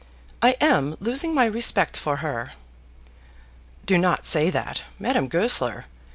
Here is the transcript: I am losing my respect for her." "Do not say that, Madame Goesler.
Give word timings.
I 0.41 0.55
am 0.59 0.97
losing 0.99 1.35
my 1.35 1.45
respect 1.45 1.95
for 1.95 2.17
her." 2.25 2.53
"Do 3.85 3.99
not 3.99 4.25
say 4.25 4.49
that, 4.49 4.81
Madame 4.97 5.27
Goesler. 5.27 5.85